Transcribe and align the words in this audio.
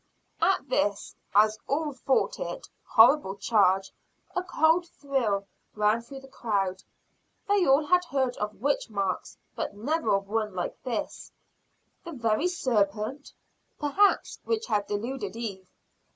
At 0.41 0.67
this, 0.67 1.13
as 1.35 1.59
all 1.67 1.93
thought 1.93 2.39
it, 2.39 2.67
horrible 2.83 3.35
charge, 3.35 3.91
a 4.35 4.41
cold 4.41 4.87
thrill 4.89 5.45
ran 5.75 6.01
through 6.01 6.21
the 6.21 6.27
crowd. 6.27 6.81
They 7.47 7.67
all 7.67 7.85
had 7.85 8.05
heard 8.05 8.35
of 8.37 8.59
witch 8.59 8.89
marks, 8.89 9.37
but 9.55 9.75
never 9.75 10.15
of 10.15 10.27
one 10.27 10.55
like 10.55 10.81
this 10.81 11.31
the 12.03 12.13
very 12.13 12.47
serpent, 12.47 13.31
perhaps, 13.79 14.39
which 14.43 14.65
had 14.65 14.87
deluded 14.87 15.35
Eve. 15.35 15.69